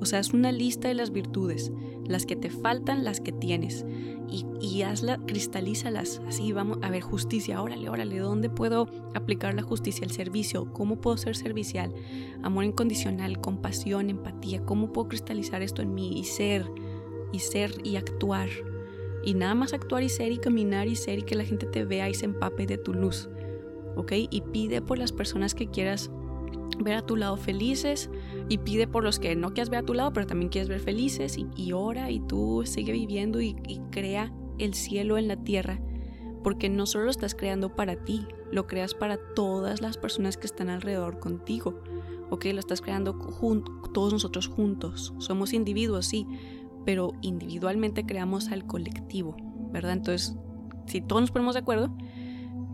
[0.00, 1.72] O sea, es una lista de las virtudes,
[2.06, 3.84] las que te faltan, las que tienes.
[4.28, 6.22] Y, y hazla, cristalízalas.
[6.26, 7.60] Así vamos a ver justicia.
[7.60, 10.04] Órale, órale, ¿dónde puedo aplicar la justicia?
[10.04, 10.72] El servicio.
[10.72, 11.92] ¿Cómo puedo ser servicial?
[12.42, 14.64] Amor incondicional, compasión, empatía.
[14.64, 16.70] ¿Cómo puedo cristalizar esto en mí y ser,
[17.32, 18.48] y ser y actuar?
[19.22, 21.84] Y nada más actuar y ser y caminar y ser y que la gente te
[21.84, 23.28] vea y se empape de tu luz.
[23.96, 24.12] ¿Ok?
[24.30, 26.10] Y pide por las personas que quieras
[26.78, 28.10] ver a tu lado felices
[28.48, 30.80] y pide por los que no quieras ver a tu lado, pero también quieres ver
[30.80, 35.80] felices y, ora y tú sigue viviendo y, y, crea el cielo en la tierra,
[36.42, 40.46] porque no solo lo estás creando para ti, lo creas para todas las personas que
[40.46, 41.80] están alrededor contigo,
[42.30, 43.14] ok, lo estás creando
[43.92, 46.26] todos nosotros juntos, somos individuos, sí,
[46.84, 49.36] pero individualmente creamos al colectivo,
[49.70, 49.92] ¿verdad?
[49.92, 50.36] Entonces,
[50.86, 51.94] si todos nos ponemos de acuerdo,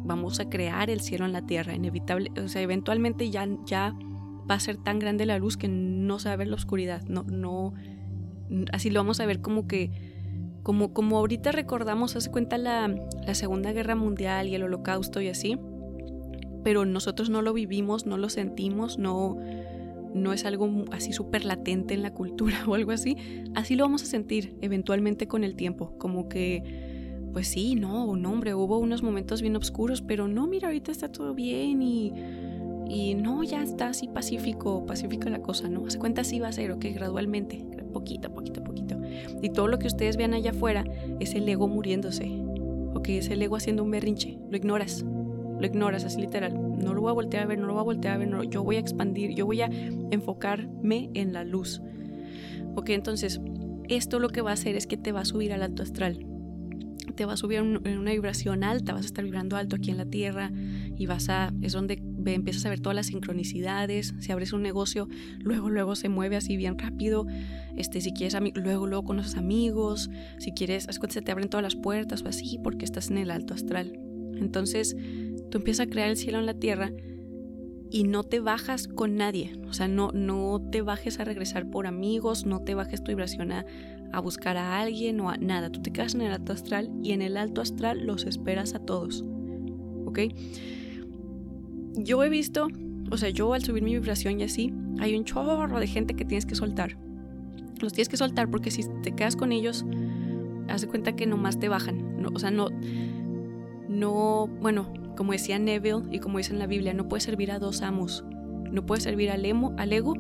[0.07, 3.95] vamos a crear el cielo en la tierra, inevitable, o sea, eventualmente ya, ya
[4.49, 7.03] va a ser tan grande la luz que no se va a ver la oscuridad,
[7.09, 7.75] no, no,
[8.73, 9.91] así lo vamos a ver como que,
[10.63, 15.29] como, como ahorita recordamos, hace cuenta la, la Segunda Guerra Mundial y el Holocausto y
[15.29, 15.59] así,
[16.65, 19.39] pero nosotros no lo vivimos, no lo sentimos, no,
[20.15, 23.17] no es algo así súper latente en la cultura o algo así,
[23.55, 26.86] así lo vamos a sentir eventualmente con el tiempo, como que
[27.37, 31.13] pues sí, no, no, hombre, hubo unos momentos bien oscuros, pero no, mira, ahorita está
[31.13, 32.11] todo bien y,
[32.89, 35.85] y no, ya está así pacífico, pacífica la cosa, ¿no?
[35.87, 38.99] Hace cuenta así va a ser, ok, gradualmente, poquito, poquito, poquito.
[39.43, 40.87] Y todo lo que ustedes vean allá afuera
[41.21, 42.27] es el ego muriéndose,
[42.95, 47.03] ok, es el ego haciendo un berrinche, lo ignoras, lo ignoras, así literal, no lo
[47.03, 48.77] voy a voltear a ver, no lo voy a voltear a ver, no, yo voy
[48.77, 49.67] a expandir, yo voy a
[50.11, 51.83] enfocarme en la luz.
[52.77, 53.43] Ok, entonces,
[53.89, 56.27] esto lo que va a hacer es que te va a subir al alto astral
[57.15, 59.97] te va a subir en una vibración alta, vas a estar vibrando alto aquí en
[59.97, 60.51] la Tierra
[60.97, 65.09] y vas a, es donde empiezas a ver todas las sincronicidades, si abres un negocio,
[65.39, 67.27] luego, luego se mueve así bien rápido,
[67.77, 72.23] este, si quieres, luego, luego conoces amigos, si quieres, se te abren todas las puertas
[72.23, 73.99] o así, porque estás en el alto astral.
[74.35, 74.97] Entonces,
[75.51, 76.93] tú empiezas a crear el cielo en la Tierra
[77.91, 81.87] y no te bajas con nadie, o sea, no, no te bajes a regresar por
[81.87, 83.65] amigos, no te bajes tu vibración a
[84.13, 85.71] a buscar a alguien o a nada.
[85.71, 88.81] Tú te quedas en el alto astral y en el alto astral los esperas a
[88.81, 89.25] todos.
[90.05, 90.21] ¿Ok?
[91.97, 92.69] Yo he visto,
[93.11, 96.25] o sea, yo al subir mi vibración y así, hay un chorro de gente que
[96.25, 96.97] tienes que soltar.
[97.81, 99.85] Los tienes que soltar porque si te quedas con ellos,
[100.69, 102.21] haz de cuenta que nomás te bajan.
[102.21, 102.69] No, o sea, no,
[103.89, 107.59] no, bueno, como decía Neville y como dice en la Biblia, no puedes servir a
[107.59, 108.25] dos amos.
[108.71, 110.15] No puedes servir al, emo, al ego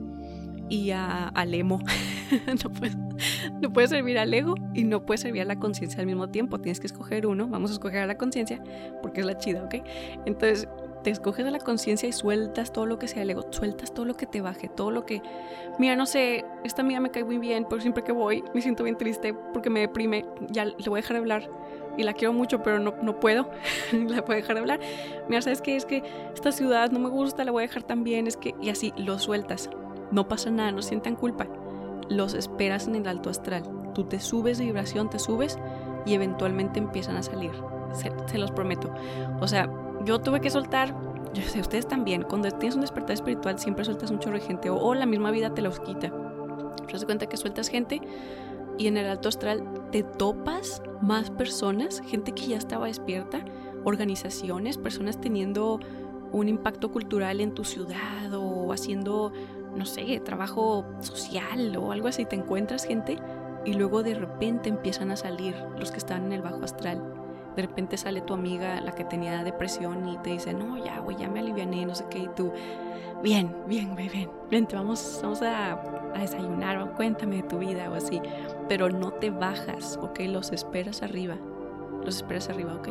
[0.69, 1.81] y a, al emo.
[2.65, 2.97] no puedes
[3.61, 6.59] no puede servir al ego y no puede servir a la conciencia al mismo tiempo.
[6.59, 7.49] Tienes que escoger uno.
[7.49, 8.63] Vamos a escoger a la conciencia
[9.03, 9.77] porque es la chida, ¿ok?
[10.27, 10.69] Entonces,
[11.03, 14.05] te escoges a la conciencia y sueltas todo lo que sea el ego, sueltas todo
[14.05, 15.23] lo que te baje, todo lo que,
[15.79, 18.83] mira, no sé, esta amiga me cae muy bien, pero siempre que voy me siento
[18.83, 21.51] bien triste porque me deprime, ya le voy a dejar de hablar
[21.97, 23.49] y la quiero mucho, pero no, no puedo,
[23.93, 24.81] la voy a dejar de hablar.
[25.29, 25.77] Mira, ¿sabes qué?
[25.77, 26.03] Es que
[26.35, 29.21] esta ciudad no me gusta, la voy a dejar también, es que, y así, lo
[29.21, 29.71] sueltas,
[30.11, 31.47] no pasa nada, no sientan culpa
[32.09, 33.63] los esperas en el alto astral.
[33.95, 35.59] Tú te subes de vibración, te subes
[36.05, 37.53] y eventualmente empiezan a salir.
[37.93, 38.93] Se, los prometo.
[39.41, 39.71] O sea,
[40.05, 40.95] yo tuve que soltar,
[41.33, 44.71] yo sé, ustedes también, cuando tienes un despertar espiritual siempre sueltas un chorro de gente
[44.71, 46.13] o, la misma vida te los quita.
[46.87, 48.01] Te das cuenta que sueltas gente
[48.79, 53.45] y en el alto astral te topas más personas, gente que ya estaba despierta,
[53.85, 55.81] organizaciones, personas teniendo
[56.33, 59.33] un impacto cultural en tu ciudad o haciendo
[59.77, 63.19] no sé, trabajo social o algo así, te encuentras gente
[63.65, 67.03] y luego de repente empiezan a salir los que están en el bajo astral.
[67.57, 71.17] De repente sale tu amiga, la que tenía depresión, y te dice, no, ya, güey,
[71.17, 72.53] ya me aliviané, no sé qué, y tú,
[73.23, 75.73] bien, bien, güey, bien, vente, vamos, vamos a,
[76.15, 78.21] a desayunar, cuéntame de tu vida o así.
[78.69, 80.21] Pero no te bajas, ¿ok?
[80.29, 81.37] Los esperas arriba,
[82.05, 82.89] los esperas arriba, ¿ok?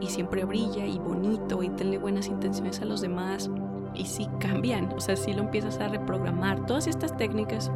[0.00, 3.50] Y siempre brilla y bonito y tenle buenas intenciones a los demás
[3.94, 6.66] y sí cambian, o sea, si lo empiezas a reprogramar.
[6.66, 7.70] Todas estas técnicas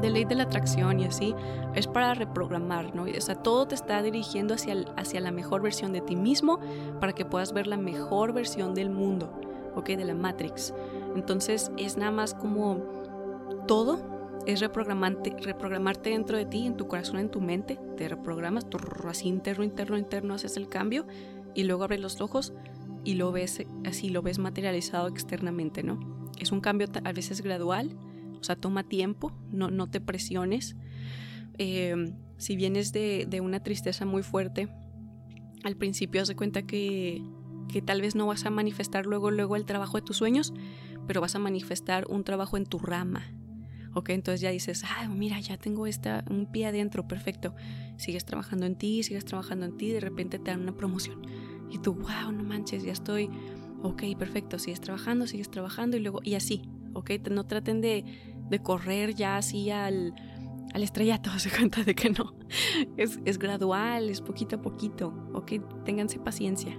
[0.00, 1.34] de ley de la atracción y así,
[1.74, 3.04] es para reprogramar, ¿no?
[3.04, 6.60] O sea, todo te está dirigiendo hacia, hacia la mejor versión de ti mismo
[7.00, 9.32] para que puedas ver la mejor versión del mundo,
[9.74, 9.86] ¿ok?
[9.90, 10.74] De la Matrix.
[11.14, 12.78] Entonces es nada más como
[13.66, 18.66] todo es reprogramarte, reprogramarte dentro de ti, en tu corazón, en tu mente, te reprogramas,
[19.06, 21.06] así interno, interno, interno, haces el cambio
[21.54, 22.54] y luego abres los ojos
[23.04, 26.30] y lo ves así, lo ves materializado externamente, ¿no?
[26.38, 27.96] Es un cambio a veces gradual,
[28.40, 30.76] o sea, toma tiempo, no, no te presiones.
[31.58, 34.68] Em, si vienes de, de, una tristeza muy fuerte,
[35.64, 37.22] al principio haz de cuenta que,
[37.68, 40.52] que tal vez no vas a manifestar luego, luego el trabajo de tus sueños,
[41.06, 43.24] pero vas a manifestar un trabajo en tu rama.
[43.94, 47.54] Ok, entonces ya dices, ah, mira, ya tengo esta, un pie adentro, perfecto.
[47.96, 51.22] Sigues trabajando en ti, sigues trabajando en ti, de repente te dan una promoción.
[51.70, 53.30] Y tú, wow, no manches, ya estoy,
[53.82, 56.62] ok, perfecto, sigues trabajando, sigues trabajando y luego, y así,
[56.94, 58.04] ok, no traten de,
[58.48, 60.14] de correr ya así al,
[60.74, 62.34] al estrellato, se cuenta de que no.
[62.96, 65.52] Es, es, gradual, es poquito a poquito, ok,
[65.84, 66.76] ténganse paciencia.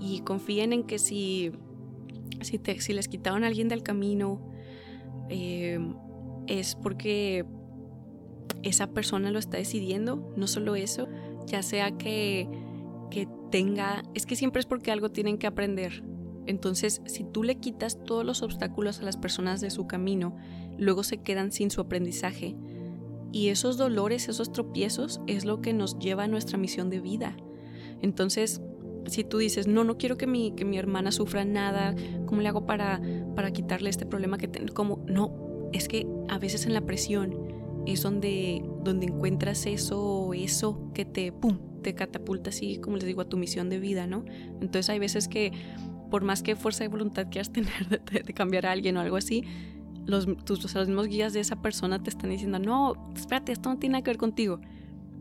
[0.00, 1.52] Y confíen en que si,
[2.40, 4.50] si, te, si les quitaron a alguien del camino,
[5.28, 5.78] eh,
[6.46, 7.44] es porque
[8.62, 11.08] esa persona lo está decidiendo, no solo eso,
[11.46, 12.48] ya sea que,
[13.10, 16.02] que tenga, es que siempre es porque algo tienen que aprender.
[16.46, 20.36] Entonces, si tú le quitas todos los obstáculos a las personas de su camino,
[20.78, 22.56] luego se quedan sin su aprendizaje.
[23.32, 27.36] Y esos dolores, esos tropiezos, es lo que nos lleva a nuestra misión de vida.
[28.00, 28.62] Entonces,
[29.06, 31.94] si tú dices, no, no quiero que mi, que mi hermana sufra nada,
[32.26, 33.00] ¿cómo le hago para,
[33.34, 34.72] para quitarle este problema que tengo?
[34.72, 37.57] Como, no, es que a veces en la presión
[37.92, 43.22] es donde, donde encuentras eso, eso que te, pum, te catapulta así, como les digo,
[43.22, 44.24] a tu misión de vida, ¿no?
[44.60, 45.52] Entonces hay veces que
[46.10, 49.44] por más que fuerza de voluntad quieras tener de, cambiar a alguien o algo así,
[50.06, 53.78] los, tus, los mismos guías de esa persona te están diciendo, no, espérate, esto no
[53.78, 54.60] tiene nada que ver contigo.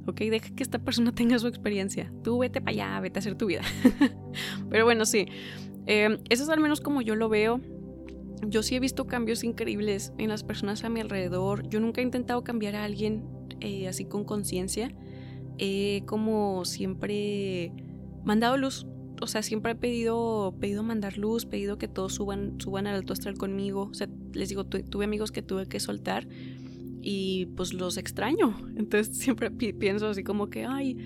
[0.05, 0.19] ¿ok?
[0.21, 2.11] Deja que esta persona tenga su experiencia.
[2.23, 3.61] Tú vete para allá, vete a hacer tu vida.
[4.69, 5.27] Pero bueno, sí.
[5.85, 7.61] Eh, eso es al menos como yo lo veo
[8.45, 11.67] yo sí he visto cambios increíbles en las personas a mi alrededor.
[11.69, 13.23] Yo nunca he intentado cambiar a alguien
[13.59, 14.93] eh, así con conciencia.
[15.57, 17.71] He como siempre
[18.23, 18.85] mandado luz.
[19.19, 23.13] O sea, siempre he pedido, pedido mandar luz, pedido que todos suban, suban al alto
[23.13, 23.89] astral conmigo.
[23.91, 26.27] O sea, les digo, tuve amigos que tuve que soltar
[27.01, 28.55] y pues los extraño.
[28.75, 30.97] Entonces siempre pienso así como que, ay,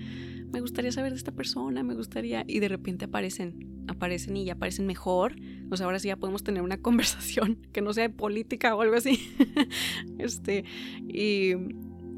[0.52, 4.52] me gustaría saber de esta persona, me gustaría, y de repente aparecen, aparecen y ya
[4.52, 5.34] aparecen mejor,
[5.76, 8.96] sea, ahora sí ya podemos tener una conversación que no sea de política o algo
[8.96, 9.18] así,
[10.18, 10.64] este,
[11.08, 11.52] y,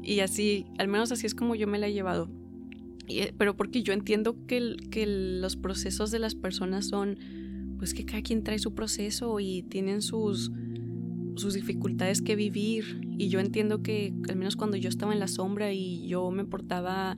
[0.03, 2.29] y, así, al menos así es como yo me la he llevado,
[3.07, 7.17] eh, pero porque yo entiendo que, que los procesos de las personas son,
[7.77, 10.51] pues que cada quien trae su proceso y tienen sus
[11.35, 13.01] sus dificultades que vivir.
[13.17, 16.45] Y yo entiendo que al menos cuando yo estaba en la sombra y yo me
[16.45, 17.17] portaba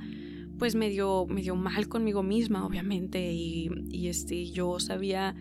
[0.58, 5.36] pues medio, medio mal conmigo misma, obviamente, y, y este, yo sabía,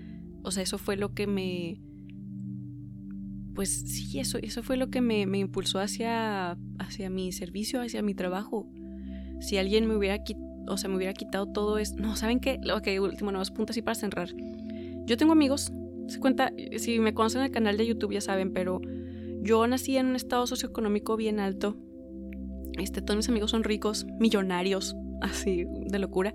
[0.46, 1.80] o sea, eso fue lo que me,
[3.56, 8.14] pues sí, eso, eso fue lo que me, impulsó hacia, hacia mi servicio, hacia mi
[8.14, 8.70] trabajo.
[9.40, 12.60] Si alguien me hubiera quitado, o sea, me hubiera quitado todo eso, no, ¿saben qué?
[12.72, 14.28] Ok, último, dos puntos así para cerrar.
[15.06, 15.72] Yo tengo amigos,
[16.06, 18.80] se cuenta, si me conocen en el canal de YouTube ya saben, pero
[19.42, 21.76] yo nací en un estado socioeconómico bien alto.
[22.78, 26.34] Este, todos mis amigos son ricos, millonarios, así de locura.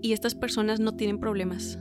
[0.00, 1.78] Y estas personas no tienen problemas,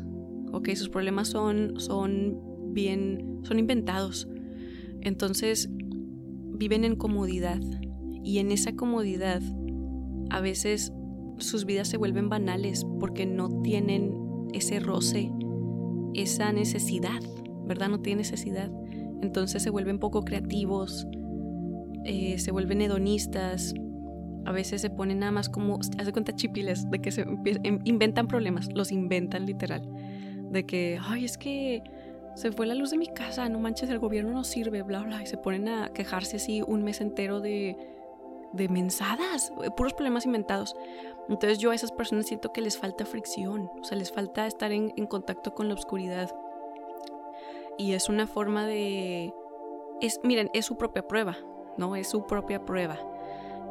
[0.57, 0.69] ¿ok?
[0.75, 4.27] Sus problemas son, son bien, son inventados.
[5.01, 7.61] Entonces, viven en comodidad.
[8.23, 9.41] Y en esa comodidad,
[10.29, 10.91] a veces
[11.37, 14.13] sus vidas se vuelven banales porque no tienen
[14.53, 15.31] ese roce,
[16.13, 17.21] esa necesidad,
[17.65, 17.89] ¿verdad?
[17.89, 18.71] No tienen necesidad.
[19.21, 21.07] Entonces se vuelven poco creativos,
[22.03, 23.73] eh, se vuelven hedonistas,
[24.45, 28.27] a veces se ponen nada más como, hace cuenta chipiles, de que se em, inventan
[28.27, 29.87] problemas, los inventan literal.
[30.49, 31.83] De que, ay, es que
[32.35, 35.21] se fue la luz de mi casa, no manches, el gobierno no sirve, bla, bla.
[35.21, 37.77] Y se ponen a quejarse así un mes entero de,
[38.53, 40.75] de mensadas, eh, puros problemas inventados.
[41.29, 44.71] Entonces yo a esas personas siento que les falta fricción, o sea, les falta estar
[44.71, 46.33] en, en contacto con la oscuridad.
[47.77, 49.33] Y es una forma de...
[50.01, 51.37] Es, miren, es su propia prueba,
[51.77, 51.95] ¿no?
[51.95, 52.97] Es su propia prueba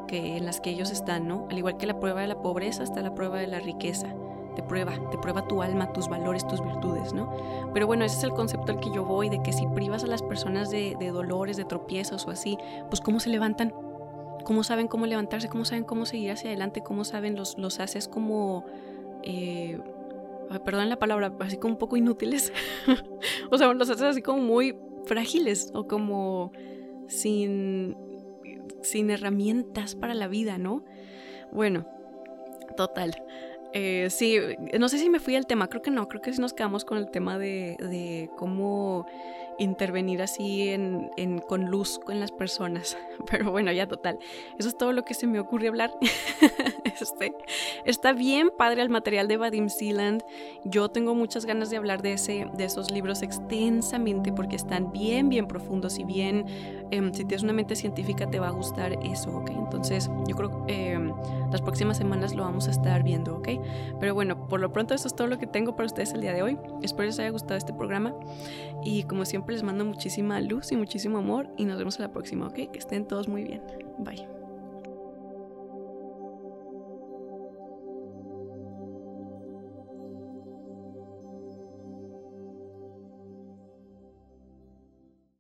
[0.06, 1.46] que, en las que ellos están, ¿no?
[1.50, 4.14] Al igual que la prueba de la pobreza está la prueba de la riqueza.
[4.56, 7.30] Te prueba, te prueba tu alma, tus valores, tus virtudes, ¿no?
[7.72, 10.06] Pero bueno, ese es el concepto al que yo voy, de que si privas a
[10.06, 13.72] las personas de, dolores, de tropiezos o así, pues cómo se levantan,
[14.44, 18.08] cómo saben cómo levantarse, cómo saben cómo seguir hacia adelante, cómo saben, los, los haces
[18.08, 18.64] como...
[19.22, 19.78] Eh,
[20.64, 22.52] perdón la palabra, así como un poco inútiles.
[23.50, 26.52] o sea, los haces así como muy frágiles o como
[27.08, 27.96] sin
[28.86, 30.84] sin herramientas para la vida, ¿no?
[31.52, 31.86] Bueno,
[32.76, 33.22] total.
[33.78, 34.38] Eh, sí,
[34.78, 36.86] no sé si me fui al tema, creo que no, creo que sí nos quedamos
[36.86, 39.06] con el tema de, cómo
[39.58, 41.10] intervenir así en,
[41.46, 42.96] con luz con las personas.
[43.30, 44.18] Pero bueno, ya total.
[44.58, 45.92] Eso es todo lo que se me ocurre hablar.
[46.84, 47.34] este,
[47.84, 50.22] está bien padre el material de Vadim Sealand.
[50.64, 55.28] Yo tengo muchas ganas de hablar de, ese, de esos libros extensamente porque están bien,
[55.28, 56.46] bien profundos y bien...
[56.90, 59.50] Em, si tienes una mente científica te va a gustar eso, ¿ok?
[59.50, 61.12] Entonces yo creo que em,
[61.50, 63.48] las próximas semanas lo vamos a estar viendo, ¿ok?
[64.00, 66.32] Pero bueno, por lo pronto eso es todo lo que tengo para ustedes el día
[66.32, 66.58] de hoy.
[66.82, 68.14] Espero les haya gustado este programa
[68.84, 72.12] y como siempre les mando muchísima luz y muchísimo amor y nos vemos a la
[72.12, 72.54] próxima, ¿ok?
[72.54, 73.62] Que estén todos muy bien.
[73.98, 74.35] Bye.